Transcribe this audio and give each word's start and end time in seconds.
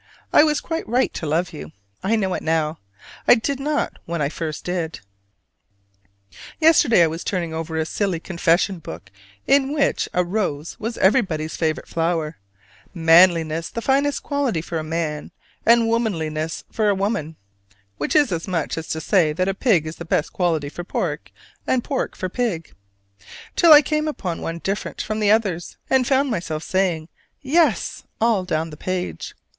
I 0.33 0.43
was 0.43 0.61
quite 0.61 0.87
right 0.89 1.13
to 1.13 1.27
love 1.27 1.53
you: 1.53 1.73
I 2.01 2.15
know 2.15 2.33
it 2.33 2.41
now, 2.41 2.79
I 3.27 3.35
did 3.35 3.59
not 3.59 3.99
when 4.05 4.19
I 4.19 4.29
first 4.29 4.63
did. 4.65 4.99
Yesterday 6.59 7.03
I 7.03 7.07
was 7.07 7.23
turning 7.23 7.53
over 7.53 7.77
a 7.77 7.85
silly 7.85 8.19
"confession 8.19 8.79
book" 8.79 9.11
in 9.45 9.71
which 9.71 10.09
a 10.11 10.23
rose 10.25 10.75
was 10.79 10.97
everybody's 10.97 11.55
favorite 11.55 11.87
flower, 11.87 12.37
manliness 12.95 13.69
the 13.69 13.79
finest 13.83 14.23
quality 14.23 14.59
for 14.59 14.79
a 14.79 14.83
man, 14.83 15.29
and 15.67 15.87
womanliness 15.87 16.63
for 16.71 16.89
a 16.89 16.95
woman 16.95 17.35
(which 17.97 18.15
is 18.15 18.31
as 18.31 18.47
much 18.47 18.79
as 18.79 18.87
to 18.87 18.99
say 18.99 19.33
that 19.33 19.59
pig 19.59 19.85
is 19.85 19.97
the 19.97 20.03
best 20.03 20.33
quality 20.33 20.69
for 20.69 20.83
pork, 20.83 21.31
and 21.67 21.83
pork 21.83 22.15
for 22.15 22.27
pig): 22.27 22.73
till 23.55 23.71
I 23.71 23.83
came 23.83 24.07
upon 24.07 24.41
one 24.41 24.57
different 24.63 24.99
from 24.99 25.19
the 25.19 25.29
others, 25.29 25.77
and 25.91 26.07
found 26.07 26.31
myself 26.31 26.63
saying 26.63 27.07
"Yes" 27.39 28.03
all 28.19 28.43
down 28.43 28.71
the 28.71 28.77
page. 28.77 29.35